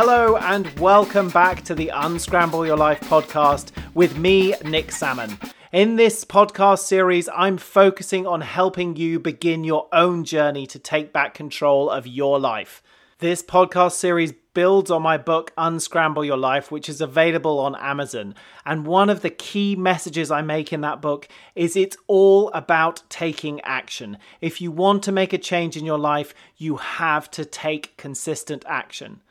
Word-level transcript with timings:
Hello, 0.00 0.36
and 0.36 0.68
welcome 0.78 1.28
back 1.28 1.64
to 1.64 1.74
the 1.74 1.90
Unscramble 1.92 2.64
Your 2.64 2.76
Life 2.76 3.00
podcast 3.00 3.72
with 3.94 4.16
me, 4.16 4.54
Nick 4.64 4.92
Salmon. 4.92 5.36
In 5.72 5.96
this 5.96 6.24
podcast 6.24 6.82
series, 6.84 7.28
I'm 7.34 7.58
focusing 7.58 8.24
on 8.24 8.42
helping 8.42 8.94
you 8.94 9.18
begin 9.18 9.64
your 9.64 9.88
own 9.92 10.22
journey 10.22 10.68
to 10.68 10.78
take 10.78 11.12
back 11.12 11.34
control 11.34 11.90
of 11.90 12.06
your 12.06 12.38
life. 12.38 12.80
This 13.18 13.42
podcast 13.42 13.94
series 13.94 14.32
builds 14.54 14.88
on 14.88 15.02
my 15.02 15.18
book 15.18 15.52
Unscramble 15.58 16.24
Your 16.24 16.36
Life, 16.36 16.70
which 16.70 16.88
is 16.88 17.00
available 17.00 17.58
on 17.58 17.74
Amazon. 17.74 18.36
And 18.64 18.86
one 18.86 19.10
of 19.10 19.22
the 19.22 19.30
key 19.30 19.74
messages 19.74 20.30
I 20.30 20.42
make 20.42 20.72
in 20.72 20.82
that 20.82 21.02
book 21.02 21.26
is 21.56 21.74
it's 21.74 21.96
all 22.06 22.52
about 22.52 23.02
taking 23.08 23.60
action. 23.62 24.18
If 24.40 24.60
you 24.60 24.70
want 24.70 25.02
to 25.02 25.12
make 25.12 25.32
a 25.32 25.38
change 25.38 25.76
in 25.76 25.84
your 25.84 25.98
life, 25.98 26.34
you 26.56 26.76
have 26.76 27.28
to 27.32 27.44
take 27.44 27.96
consistent 27.96 28.64
action. 28.68 29.22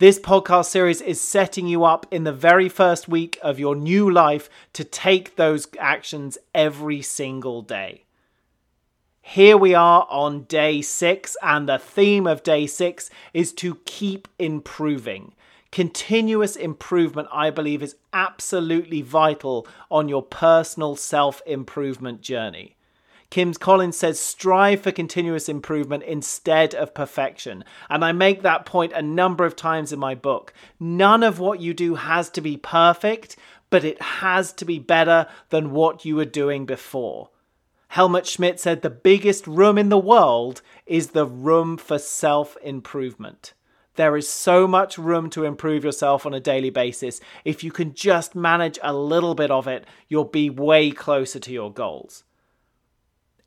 This 0.00 0.18
podcast 0.18 0.64
series 0.70 1.02
is 1.02 1.20
setting 1.20 1.66
you 1.66 1.84
up 1.84 2.06
in 2.10 2.24
the 2.24 2.32
very 2.32 2.70
first 2.70 3.06
week 3.06 3.38
of 3.42 3.58
your 3.58 3.76
new 3.76 4.10
life 4.10 4.48
to 4.72 4.82
take 4.82 5.36
those 5.36 5.68
actions 5.78 6.38
every 6.54 7.02
single 7.02 7.60
day. 7.60 8.04
Here 9.20 9.58
we 9.58 9.74
are 9.74 10.06
on 10.08 10.44
day 10.44 10.80
six, 10.80 11.36
and 11.42 11.68
the 11.68 11.76
theme 11.78 12.26
of 12.26 12.42
day 12.42 12.66
six 12.66 13.10
is 13.34 13.52
to 13.56 13.74
keep 13.84 14.26
improving. 14.38 15.34
Continuous 15.70 16.56
improvement, 16.56 17.28
I 17.30 17.50
believe, 17.50 17.82
is 17.82 17.96
absolutely 18.14 19.02
vital 19.02 19.68
on 19.90 20.08
your 20.08 20.22
personal 20.22 20.96
self 20.96 21.42
improvement 21.44 22.22
journey. 22.22 22.74
Kim 23.30 23.54
Collins 23.54 23.96
says, 23.96 24.18
strive 24.18 24.80
for 24.80 24.90
continuous 24.90 25.48
improvement 25.48 26.02
instead 26.02 26.74
of 26.74 26.94
perfection. 26.94 27.64
And 27.88 28.04
I 28.04 28.10
make 28.10 28.42
that 28.42 28.66
point 28.66 28.92
a 28.92 29.02
number 29.02 29.44
of 29.44 29.54
times 29.54 29.92
in 29.92 30.00
my 30.00 30.16
book. 30.16 30.52
None 30.80 31.22
of 31.22 31.38
what 31.38 31.60
you 31.60 31.72
do 31.72 31.94
has 31.94 32.28
to 32.30 32.40
be 32.40 32.56
perfect, 32.56 33.36
but 33.70 33.84
it 33.84 34.02
has 34.02 34.52
to 34.54 34.64
be 34.64 34.80
better 34.80 35.28
than 35.50 35.70
what 35.70 36.04
you 36.04 36.16
were 36.16 36.24
doing 36.24 36.66
before. 36.66 37.30
Helmut 37.88 38.26
Schmidt 38.26 38.58
said, 38.58 38.82
the 38.82 38.90
biggest 38.90 39.46
room 39.46 39.78
in 39.78 39.90
the 39.90 39.98
world 39.98 40.60
is 40.84 41.08
the 41.08 41.26
room 41.26 41.76
for 41.76 41.98
self 42.00 42.56
improvement. 42.64 43.54
There 43.94 44.16
is 44.16 44.28
so 44.28 44.66
much 44.66 44.98
room 44.98 45.30
to 45.30 45.44
improve 45.44 45.84
yourself 45.84 46.26
on 46.26 46.34
a 46.34 46.40
daily 46.40 46.70
basis. 46.70 47.20
If 47.44 47.62
you 47.62 47.70
can 47.70 47.94
just 47.94 48.34
manage 48.34 48.78
a 48.82 48.92
little 48.92 49.34
bit 49.36 49.52
of 49.52 49.68
it, 49.68 49.84
you'll 50.08 50.24
be 50.24 50.50
way 50.50 50.90
closer 50.90 51.38
to 51.38 51.52
your 51.52 51.72
goals 51.72 52.24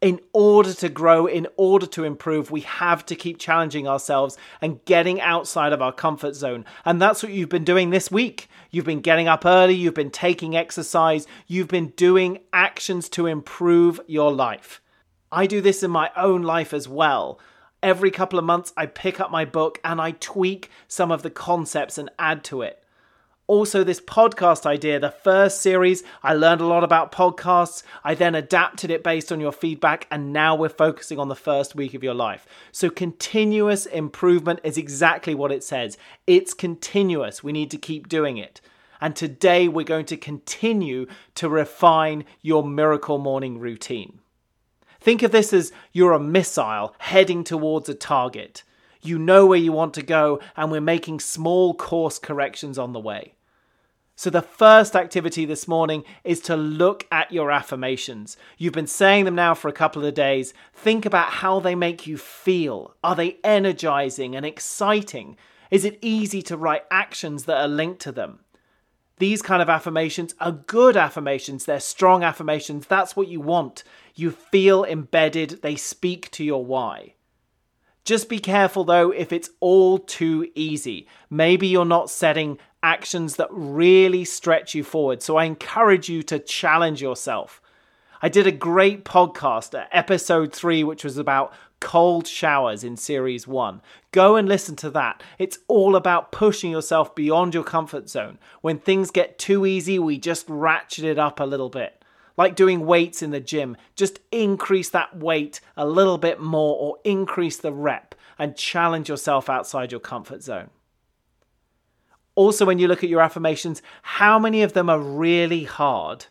in 0.04 0.20
order 0.34 0.74
to 0.74 0.90
grow, 0.90 1.28
in 1.28 1.48
order 1.56 1.86
to 1.86 2.04
improve, 2.04 2.52
we 2.52 2.60
have 2.62 3.06
to 3.06 3.16
keep 3.16 3.40
challenging 3.40 3.88
ourselves 3.88 4.38
and 4.60 4.84
getting 4.84 5.22
outside 5.22 5.72
of 5.72 5.82
our 5.82 5.94
comfort 5.94 6.36
zone. 6.36 6.66
And 6.84 7.02
that's 7.02 7.24
what 7.24 7.32
you've 7.32 7.48
been 7.48 7.64
doing 7.64 7.90
this 7.90 8.12
week. 8.12 8.50
You've 8.70 8.84
been 8.84 9.00
getting 9.00 9.30
up 9.30 9.46
early, 9.46 9.76
you've 9.76 9.94
been 9.94 10.12
taking 10.12 10.58
exercise, 10.58 11.26
you've 11.48 11.70
been 11.70 11.94
doing 11.96 12.40
actions 12.52 13.08
to 13.10 13.28
improve 13.28 14.02
your 14.06 14.34
life. 14.34 14.82
I 15.32 15.48
do 15.48 15.62
this 15.62 15.84
in 15.84 15.90
my 15.90 16.12
own 16.18 16.42
life 16.42 16.74
as 16.74 16.86
well. 16.86 17.40
Every 17.82 18.12
couple 18.12 18.38
of 18.38 18.44
months, 18.44 18.74
I 18.76 18.88
pick 18.88 19.22
up 19.22 19.32
my 19.32 19.46
book 19.46 19.80
and 19.86 20.02
I 20.02 20.12
tweak 20.12 20.70
some 20.90 21.12
of 21.12 21.24
the 21.24 21.30
concepts 21.30 21.98
and 21.98 22.12
add 22.20 22.44
to 22.46 22.62
it 22.62 22.83
also 23.48 23.84
this 23.84 24.00
podcast 24.00 24.66
idea. 24.66 25.00
The 25.00 25.12
first 25.12 25.62
series, 25.62 26.04
I 26.22 26.34
learned 26.34 26.62
a 26.62 26.66
lot 26.66 26.84
about 26.84 27.12
podcasts. 27.12 27.84
I 28.04 28.16
then 28.16 28.36
adapted 28.36 28.90
it 28.90 29.04
based 29.04 29.32
on 29.32 29.40
your 29.40 29.52
feedback, 29.52 30.08
and 30.10 30.32
now 30.32 30.56
we're 30.56 30.70
focusing 30.70 31.20
on 31.20 31.28
the 31.28 31.36
first 31.36 31.76
week 31.76 31.94
of 31.94 32.04
your 32.04 32.14
life. 32.14 32.48
So, 32.72 32.90
continuous 32.90 33.86
improvement 33.86 34.60
is 34.64 34.78
exactly 34.78 35.36
what 35.36 35.52
it 35.52 35.64
says. 35.64 35.98
It's 36.26 36.54
continuous. 36.54 37.44
We 37.44 37.52
need 37.52 37.72
to 37.72 37.78
keep 37.78 38.08
doing 38.08 38.38
it. 38.38 38.62
And 39.02 39.16
today, 39.16 39.68
we're 39.68 39.84
going 39.84 40.06
to 40.06 40.18
continue 40.18 41.08
to 41.36 41.50
refine 41.50 42.24
your 42.42 42.66
miracle 42.66 43.18
morning 43.18 43.60
routine. 43.60 44.20
Think 45.02 45.22
of 45.22 45.34
this 45.34 45.52
as 45.52 45.74
you're 45.92 46.14
a 46.14 46.20
missile 46.20 46.96
heading 47.00 47.44
towards 47.44 47.90
a 47.90 47.94
target. 47.94 48.64
You 49.02 49.20
know 49.20 49.46
where 49.46 49.60
you 49.60 49.74
want 49.74 49.94
to 49.96 50.02
go, 50.02 50.40
and 50.56 50.72
we're 50.72 50.80
making 50.80 51.20
small 51.20 51.74
course 51.74 52.18
corrections 52.18 52.80
on 52.80 52.94
the 52.94 53.02
way. 53.02 53.34
So, 54.16 54.30
the 54.30 54.44
first 54.44 54.96
activity 54.96 55.44
this 55.44 55.68
morning 55.68 56.04
is 56.24 56.40
to 56.42 56.56
look 56.56 57.08
at 57.12 57.32
your 57.32 57.50
affirmations. 57.50 58.38
You've 58.60 58.74
been 58.74 58.86
saying 58.86 59.26
them 59.26 59.34
now 59.34 59.56
for 59.56 59.70
a 59.70 59.74
couple 59.74 60.06
of 60.06 60.14
days. 60.14 60.54
Think 60.72 61.06
about 61.06 61.30
how 61.30 61.60
they 61.60 61.74
make 61.74 62.06
you 62.06 62.18
feel. 62.18 62.96
Are 63.04 63.16
they 63.16 63.38
energizing 63.44 64.36
and 64.36 64.46
exciting? 64.46 65.36
Is 65.72 65.84
it 65.84 65.98
easy 66.02 66.44
to 66.44 66.58
write 66.58 66.84
actions 66.92 67.46
that 67.46 67.58
are 67.58 67.68
linked 67.68 68.02
to 68.02 68.12
them? 68.12 68.42
These 69.18 69.42
kind 69.42 69.64
of 69.64 69.70
affirmations 69.70 70.36
are 70.40 70.52
good 70.52 70.96
affirmations. 70.96 71.66
They're 71.66 71.80
strong 71.80 72.24
affirmations. 72.24 72.86
That's 72.86 73.16
what 73.16 73.28
you 73.28 73.42
want. 73.42 73.84
You 74.14 74.30
feel 74.30 74.84
embedded, 74.84 75.62
they 75.64 75.76
speak 75.76 76.30
to 76.32 76.44
your 76.44 76.64
why. 76.64 77.16
Just 78.06 78.28
be 78.28 78.40
careful 78.40 78.84
though 78.84 79.12
if 79.12 79.32
it's 79.32 79.50
all 79.60 79.98
too 79.98 80.50
easy. 80.56 81.08
Maybe 81.30 81.68
you're 81.68 81.86
not 81.86 82.10
setting 82.10 82.58
actions 82.82 83.38
that 83.38 83.48
really 83.50 84.26
stretch 84.26 84.76
you 84.76 84.84
forward. 84.84 85.22
So 85.22 85.38
I 85.38 85.46
encourage 85.46 86.10
you 86.10 86.22
to 86.24 86.40
challenge 86.40 87.02
yourself. 87.02 87.62
I 88.22 88.30
did 88.30 88.48
a 88.48 88.52
great 88.52 89.06
podcast 89.06 89.78
at 89.78 89.90
episode 89.92 90.54
three, 90.54 90.84
which 90.84 91.04
was 91.04 91.18
about 91.18 91.54
cold 91.80 92.28
showers 92.28 92.84
in 92.84 92.96
series 92.96 93.48
one. 93.48 93.82
Go 94.12 94.36
and 94.36 94.48
listen 94.48 94.76
to 94.78 94.90
that. 94.92 95.22
It's 95.38 95.60
all 95.68 95.96
about 95.96 96.32
pushing 96.32 96.72
yourself 96.72 97.14
beyond 97.16 97.54
your 97.54 97.64
comfort 97.64 98.10
zone. 98.10 98.38
When 98.62 98.80
things 98.80 99.12
get 99.12 99.38
too 99.38 99.66
easy, 99.66 100.00
we 100.00 100.18
just 100.18 100.46
ratchet 100.48 101.04
it 101.04 101.20
up 101.20 101.40
a 101.40 101.46
little 101.46 101.70
bit 101.70 102.03
like 102.38 102.56
doing 102.56 102.86
weights 102.86 103.22
in 103.22 103.32
the 103.32 103.40
gym. 103.40 103.78
Just 103.96 104.20
increase 104.32 104.90
that 104.90 105.18
weight 105.18 105.60
a 105.78 105.86
little 105.86 106.18
bit 106.18 106.40
more 106.40 106.78
or 106.80 106.98
increase 107.04 107.58
the 107.58 107.72
rep 107.72 108.16
and 108.40 108.56
challenge 108.56 109.10
yourself 109.10 109.50
outside 109.50 109.92
your 109.92 110.00
comfort 110.00 110.44
zone. 110.44 110.70
Also, 112.36 112.66
when 112.66 112.80
you 112.80 112.88
look 112.88 113.04
at 113.04 113.10
your 113.10 113.22
affirmations, 113.22 113.82
how 114.02 114.40
many 114.40 114.64
of 114.64 114.74
them 114.74 114.90
are 114.90 115.00
really 115.00 115.66
hard? 115.66 116.26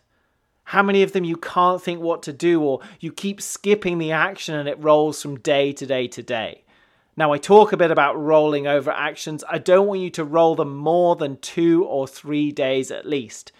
How 0.65 0.83
many 0.83 1.01
of 1.03 1.13
them 1.13 1.23
you 1.23 1.37
can't 1.37 1.81
think 1.81 2.01
what 2.01 2.23
to 2.23 2.33
do, 2.33 2.61
or 2.61 2.81
you 2.99 3.11
keep 3.11 3.41
skipping 3.41 3.97
the 3.97 4.11
action 4.11 4.55
and 4.55 4.67
it 4.67 4.81
rolls 4.81 5.21
from 5.21 5.39
day 5.39 5.71
to 5.73 5.85
day 5.85 6.07
to 6.07 6.23
day? 6.23 6.63
Now, 7.15 7.31
I 7.31 7.37
talk 7.37 7.71
a 7.71 7.77
bit 7.77 7.91
about 7.91 8.19
rolling 8.19 8.65
over 8.65 8.91
actions. 8.91 9.43
I 9.47 9.59
don't 9.59 9.87
want 9.87 9.99
you 10.01 10.09
to 10.11 10.23
roll 10.23 10.55
them 10.55 10.75
more 10.75 11.15
than 11.15 11.37
two 11.37 11.85
or 11.85 12.07
three 12.07 12.51
days 12.51 12.91
at 12.91 13.05
least. 13.05 13.51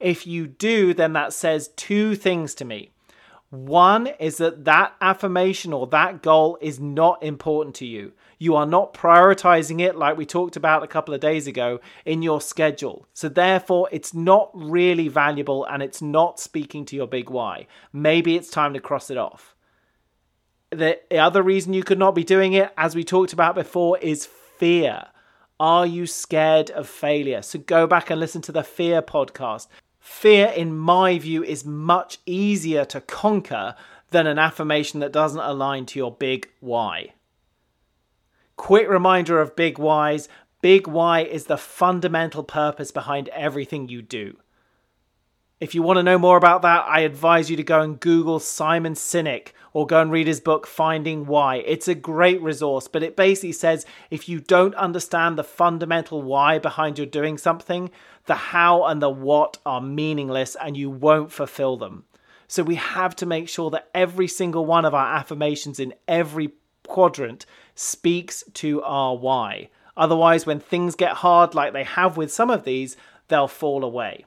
If 0.00 0.26
you 0.26 0.46
do, 0.46 0.94
then 0.94 1.12
that 1.14 1.32
says 1.32 1.68
two 1.76 2.14
things 2.14 2.54
to 2.56 2.64
me. 2.64 2.90
One 3.50 4.08
is 4.20 4.36
that 4.36 4.66
that 4.66 4.94
affirmation 5.00 5.72
or 5.72 5.86
that 5.86 6.22
goal 6.22 6.58
is 6.60 6.78
not 6.78 7.22
important 7.22 7.74
to 7.76 7.86
you. 7.86 8.12
You 8.38 8.54
are 8.56 8.66
not 8.66 8.92
prioritizing 8.92 9.80
it, 9.80 9.96
like 9.96 10.18
we 10.18 10.26
talked 10.26 10.54
about 10.54 10.82
a 10.82 10.88
couple 10.88 11.14
of 11.14 11.20
days 11.20 11.46
ago, 11.46 11.80
in 12.04 12.20
your 12.20 12.42
schedule. 12.42 13.08
So, 13.14 13.28
therefore, 13.30 13.88
it's 13.90 14.12
not 14.12 14.50
really 14.52 15.08
valuable 15.08 15.64
and 15.64 15.82
it's 15.82 16.02
not 16.02 16.38
speaking 16.38 16.84
to 16.86 16.96
your 16.96 17.06
big 17.06 17.30
why. 17.30 17.66
Maybe 17.90 18.36
it's 18.36 18.50
time 18.50 18.74
to 18.74 18.80
cross 18.80 19.10
it 19.10 19.16
off. 19.16 19.54
The 20.70 20.98
other 21.18 21.42
reason 21.42 21.72
you 21.72 21.82
could 21.82 21.98
not 21.98 22.14
be 22.14 22.24
doing 22.24 22.52
it, 22.52 22.70
as 22.76 22.94
we 22.94 23.02
talked 23.02 23.32
about 23.32 23.54
before, 23.54 23.96
is 23.98 24.26
fear. 24.26 25.06
Are 25.58 25.86
you 25.86 26.06
scared 26.06 26.70
of 26.70 26.86
failure? 26.86 27.40
So, 27.40 27.58
go 27.58 27.86
back 27.86 28.10
and 28.10 28.20
listen 28.20 28.42
to 28.42 28.52
the 28.52 28.62
Fear 28.62 29.00
podcast. 29.00 29.68
Fear, 30.08 30.48
in 30.48 30.76
my 30.76 31.16
view, 31.18 31.44
is 31.44 31.64
much 31.64 32.18
easier 32.26 32.84
to 32.86 33.00
conquer 33.00 33.76
than 34.10 34.26
an 34.26 34.36
affirmation 34.36 34.98
that 34.98 35.12
doesn't 35.12 35.38
align 35.38 35.86
to 35.86 35.98
your 35.98 36.10
big 36.10 36.48
why. 36.58 37.12
Quick 38.56 38.88
reminder 38.88 39.40
of 39.40 39.54
big 39.54 39.78
whys 39.78 40.28
big 40.60 40.88
why 40.88 41.20
is 41.20 41.44
the 41.44 41.56
fundamental 41.56 42.42
purpose 42.42 42.90
behind 42.90 43.28
everything 43.28 43.88
you 43.88 44.02
do. 44.02 44.36
If 45.60 45.74
you 45.74 45.82
want 45.82 45.96
to 45.96 46.04
know 46.04 46.18
more 46.18 46.36
about 46.36 46.62
that, 46.62 46.84
I 46.86 47.00
advise 47.00 47.50
you 47.50 47.56
to 47.56 47.64
go 47.64 47.80
and 47.80 47.98
Google 47.98 48.38
Simon 48.38 48.94
Sinek 48.94 49.48
or 49.72 49.88
go 49.88 50.00
and 50.00 50.12
read 50.12 50.28
his 50.28 50.38
book 50.38 50.68
Finding 50.68 51.26
Why. 51.26 51.56
It's 51.56 51.88
a 51.88 51.96
great 51.96 52.40
resource, 52.40 52.86
but 52.86 53.02
it 53.02 53.16
basically 53.16 53.50
says 53.50 53.84
if 54.08 54.28
you 54.28 54.38
don't 54.38 54.76
understand 54.76 55.36
the 55.36 55.42
fundamental 55.42 56.22
why 56.22 56.60
behind 56.60 56.96
your 56.96 57.08
doing 57.08 57.38
something, 57.38 57.90
the 58.26 58.36
how 58.36 58.84
and 58.84 59.02
the 59.02 59.10
what 59.10 59.58
are 59.66 59.80
meaningless 59.80 60.54
and 60.54 60.76
you 60.76 60.90
won't 60.90 61.32
fulfill 61.32 61.76
them. 61.76 62.04
So 62.46 62.62
we 62.62 62.76
have 62.76 63.16
to 63.16 63.26
make 63.26 63.48
sure 63.48 63.70
that 63.70 63.90
every 63.92 64.28
single 64.28 64.64
one 64.64 64.84
of 64.84 64.94
our 64.94 65.16
affirmations 65.16 65.80
in 65.80 65.92
every 66.06 66.52
quadrant 66.86 67.46
speaks 67.74 68.44
to 68.54 68.80
our 68.84 69.16
why. 69.16 69.70
Otherwise, 69.96 70.46
when 70.46 70.60
things 70.60 70.94
get 70.94 71.14
hard, 71.14 71.56
like 71.56 71.72
they 71.72 71.82
have 71.82 72.16
with 72.16 72.32
some 72.32 72.48
of 72.48 72.62
these, 72.62 72.96
they'll 73.26 73.48
fall 73.48 73.82
away. 73.82 74.24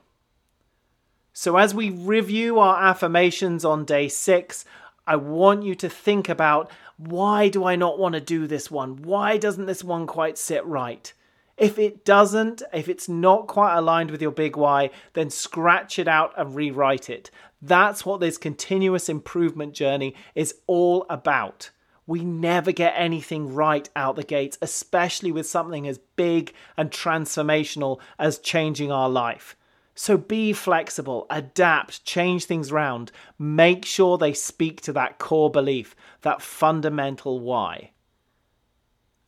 So, 1.33 1.55
as 1.55 1.73
we 1.73 1.89
review 1.89 2.59
our 2.59 2.83
affirmations 2.83 3.63
on 3.63 3.85
day 3.85 4.09
six, 4.09 4.65
I 5.07 5.15
want 5.15 5.63
you 5.63 5.75
to 5.75 5.89
think 5.89 6.27
about 6.27 6.69
why 6.97 7.47
do 7.47 7.63
I 7.63 7.77
not 7.77 7.97
want 7.97 8.15
to 8.15 8.21
do 8.21 8.47
this 8.47 8.69
one? 8.69 9.01
Why 9.01 9.37
doesn't 9.37 9.65
this 9.65 9.83
one 9.83 10.07
quite 10.07 10.37
sit 10.37 10.65
right? 10.65 11.11
If 11.57 11.79
it 11.79 12.03
doesn't, 12.03 12.63
if 12.73 12.89
it's 12.89 13.07
not 13.07 13.47
quite 13.47 13.75
aligned 13.75 14.11
with 14.11 14.21
your 14.21 14.31
big 14.31 14.57
why, 14.57 14.89
then 15.13 15.29
scratch 15.29 15.97
it 15.99 16.07
out 16.07 16.33
and 16.37 16.53
rewrite 16.53 17.09
it. 17.09 17.31
That's 17.61 18.05
what 18.05 18.19
this 18.19 18.37
continuous 18.37 19.07
improvement 19.07 19.73
journey 19.73 20.15
is 20.35 20.55
all 20.67 21.05
about. 21.09 21.69
We 22.07 22.25
never 22.25 22.71
get 22.71 22.93
anything 22.97 23.53
right 23.53 23.87
out 23.95 24.15
the 24.17 24.23
gates, 24.23 24.57
especially 24.61 25.31
with 25.31 25.47
something 25.47 25.87
as 25.87 25.99
big 26.17 26.53
and 26.75 26.91
transformational 26.91 27.99
as 28.19 28.39
changing 28.39 28.91
our 28.91 29.09
life. 29.09 29.55
So 30.03 30.17
be 30.17 30.51
flexible, 30.51 31.27
adapt, 31.29 32.03
change 32.05 32.45
things 32.45 32.71
around. 32.71 33.11
Make 33.37 33.85
sure 33.85 34.17
they 34.17 34.33
speak 34.33 34.81
to 34.81 34.93
that 34.93 35.19
core 35.19 35.51
belief, 35.51 35.95
that 36.21 36.41
fundamental 36.41 37.39
why. 37.39 37.91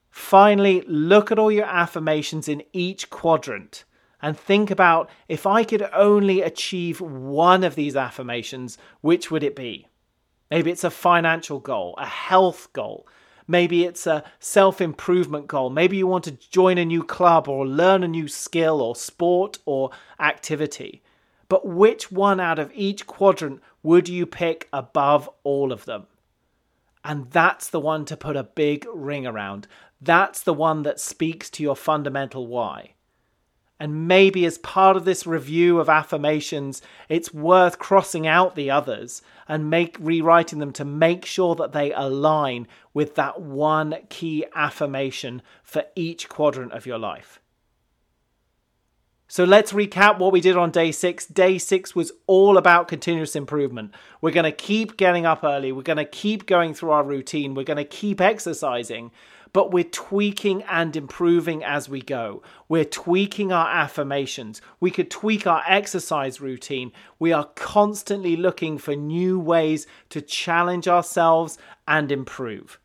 Finally, 0.09 0.81
look 0.87 1.31
at 1.31 1.37
all 1.37 1.51
your 1.51 1.67
affirmations 1.67 2.47
in 2.47 2.63
each 2.73 3.11
quadrant 3.11 3.83
and 4.19 4.35
think 4.35 4.71
about 4.71 5.11
if 5.27 5.45
I 5.45 5.63
could 5.63 5.87
only 5.93 6.41
achieve 6.41 6.99
one 6.99 7.63
of 7.63 7.75
these 7.75 7.95
affirmations, 7.95 8.79
which 9.01 9.29
would 9.29 9.43
it 9.43 9.55
be? 9.55 9.87
Maybe 10.49 10.71
it's 10.71 10.83
a 10.83 10.89
financial 10.89 11.59
goal, 11.59 11.93
a 11.99 12.07
health 12.07 12.73
goal. 12.73 13.05
Maybe 13.48 13.84
it's 13.84 14.07
a 14.07 14.24
self 14.40 14.81
improvement 14.81 15.48
goal. 15.48 15.69
Maybe 15.69 15.98
you 15.98 16.07
want 16.07 16.24
to 16.25 16.31
join 16.31 16.78
a 16.78 16.86
new 16.86 17.04
club 17.04 17.48
or 17.48 17.68
learn 17.68 18.04
a 18.04 18.07
new 18.07 18.28
skill 18.28 18.81
or 18.81 18.95
sport 18.95 19.60
or 19.66 19.92
activity. 20.19 21.01
But 21.50 21.68
which 21.68 22.12
one 22.12 22.40
out 22.40 22.60
of 22.60 22.72
each 22.74 23.06
quadrant 23.06 23.62
would 23.84 24.07
you 24.07 24.25
pick 24.25 24.69
above 24.72 25.30
all 25.44 25.72
of 25.72 25.86
them? 25.86 26.07
And 27.04 27.30
that's 27.31 27.69
the 27.69 27.81
one 27.81 28.06
to 28.06 28.18
put 28.18 28.38
a 28.38 28.44
big 28.44 28.88
ring 28.94 29.28
around. 29.28 29.68
That's 30.01 30.42
the 30.42 30.54
one 30.54 30.84
that 30.84 31.00
speaks 31.00 31.50
to 31.51 31.63
your 31.63 31.75
fundamental 31.75 32.48
why. 32.48 32.94
And 33.83 34.07
maybe 34.07 34.45
as 34.45 34.59
part 34.59 34.95
of 34.95 35.03
this 35.03 35.27
review 35.27 35.77
of 35.77 35.89
affirmations, 35.89 36.81
it's 37.09 37.33
worth 37.33 37.80
crossing 37.80 38.25
out 38.25 38.56
the 38.56 38.71
others 38.71 39.21
and 39.45 39.69
make 39.69 39.97
rewriting 40.00 40.59
them 40.59 40.71
to 40.71 40.85
make 40.85 41.25
sure 41.25 41.53
that 41.56 41.74
they 41.74 41.91
align 41.91 42.65
with 42.94 43.15
that 43.15 43.41
one 43.41 43.97
key 44.07 44.45
affirmation 44.56 45.41
for 45.63 45.83
each 45.97 46.30
quadrant 46.30 46.71
of 46.71 46.85
your 46.85 46.97
life. 46.97 47.41
So 49.27 49.44
let's 49.44 49.74
recap 49.74 50.18
what 50.18 50.31
we 50.31 50.39
did 50.39 50.56
on 50.56 50.71
day 50.71 50.94
six. 50.94 51.25
Day 51.25 51.57
six 51.57 51.94
was 51.94 52.13
all 52.25 52.57
about 52.57 52.88
continuous 52.88 53.35
improvement. 53.35 53.94
We're 54.21 54.31
going 54.31 54.45
to 54.45 54.53
keep 54.53 54.95
getting 54.95 55.25
up 55.25 55.44
early. 55.44 55.74
We're 55.74 55.81
going 55.81 55.97
to 55.97 56.06
keep 56.06 56.45
going 56.45 56.74
through 56.74 56.91
our 56.91 57.03
routine. 57.03 57.53
We're 57.53 57.63
going 57.65 57.75
to 57.75 57.83
keep 57.83 58.21
exercising 58.21 59.12
but 59.53 59.71
we're 59.71 59.83
tweaking 59.83 60.63
and 60.63 60.95
improving 60.95 61.63
as 61.63 61.88
we 61.88 62.01
go. 62.01 62.41
We're 62.67 62.83
tweaking 62.83 63.51
our 63.51 63.69
affirmations. 63.69 64.61
We 64.79 64.91
could 64.91 65.11
tweak 65.11 65.47
our 65.47 65.63
exercise 65.67 66.41
routine. 66.41 66.91
We 67.19 67.31
are 67.31 67.50
constantly 67.55 68.35
looking 68.35 68.79
for 68.79 68.95
new 68.95 69.39
ways 69.39 69.85
to 70.09 70.21
challenge 70.21 70.88
ourselves 70.88 71.57
and 71.88 72.11
improve. 72.11 72.79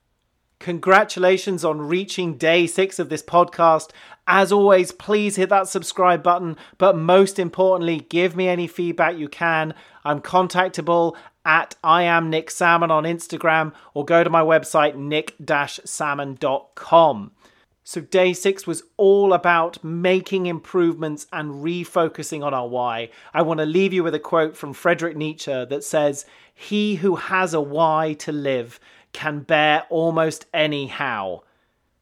Congratulations 0.60 1.64
on 1.64 1.80
reaching 1.80 2.36
day 2.36 2.66
six 2.66 2.98
of 2.98 3.08
this 3.08 3.22
podcast. 3.22 3.90
As 4.26 4.50
always, 4.50 4.90
please 4.90 5.36
hit 5.36 5.48
that 5.50 5.68
subscribe 5.68 6.22
button, 6.22 6.56
but 6.78 6.96
most 6.96 7.38
importantly, 7.38 8.00
give 8.00 8.34
me 8.34 8.48
any 8.48 8.66
feedback 8.66 9.16
you 9.16 9.28
can. 9.28 9.72
I'm 10.04 10.20
contactable 10.20 11.16
at 11.48 11.74
I 11.82 12.02
am 12.02 12.28
Nick 12.28 12.50
Salmon 12.50 12.90
on 12.90 13.04
Instagram 13.04 13.72
or 13.94 14.04
go 14.04 14.22
to 14.22 14.28
my 14.28 14.42
website 14.42 14.96
nick-salmon.com. 14.96 17.30
So 17.84 18.02
day 18.02 18.34
6 18.34 18.66
was 18.66 18.82
all 18.98 19.32
about 19.32 19.82
making 19.82 20.44
improvements 20.44 21.26
and 21.32 21.64
refocusing 21.64 22.44
on 22.44 22.52
our 22.52 22.68
why. 22.68 23.08
I 23.32 23.40
want 23.40 23.60
to 23.60 23.66
leave 23.66 23.94
you 23.94 24.04
with 24.04 24.14
a 24.14 24.18
quote 24.18 24.58
from 24.58 24.74
Friedrich 24.74 25.16
Nietzsche 25.16 25.64
that 25.64 25.82
says, 25.82 26.26
"He 26.52 26.96
who 26.96 27.16
has 27.16 27.54
a 27.54 27.62
why 27.62 28.12
to 28.18 28.30
live 28.30 28.78
can 29.14 29.40
bear 29.40 29.86
almost 29.88 30.44
any 30.52 30.88
how." 30.88 31.44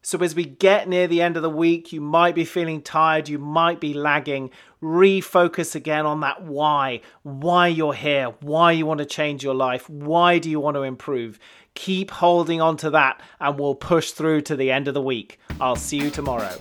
So, 0.07 0.21
as 0.21 0.37
we 0.37 0.45
get 0.45 0.89
near 0.89 1.09
the 1.09 1.21
end 1.21 1.37
of 1.37 1.43
the 1.43 1.51
week, 1.51 1.93
you 1.93 2.01
might 2.01 2.37
be 2.37 2.45
feeling 2.45 2.81
tired, 2.81 3.29
you 3.29 3.41
might 3.41 3.81
be 3.81 3.93
lagging. 3.93 4.51
Refocus 4.81 5.75
again 5.75 6.07
on 6.07 6.21
that 6.21 6.45
why. 6.45 7.01
Why 7.25 7.67
you're 7.67 7.93
here, 7.93 8.27
why 8.41 8.71
you 8.71 8.87
want 8.87 8.99
to 8.99 9.05
change 9.05 9.43
your 9.43 9.57
life, 9.57 9.91
why 9.91 10.39
do 10.39 10.49
you 10.49 10.61
want 10.61 10.77
to 10.77 10.85
improve. 10.85 11.41
Keep 11.75 12.13
holding 12.13 12.61
on 12.61 12.77
to 12.77 12.91
that, 12.91 13.21
and 13.41 13.59
we'll 13.59 13.75
push 13.75 14.13
through 14.13 14.43
to 14.43 14.55
the 14.55 14.71
end 14.71 14.87
of 14.87 14.95
the 14.95 15.03
week. 15.03 15.41
I'll 15.61 15.75
see 15.75 15.97
you 15.97 16.11
tomorrow. 16.11 16.57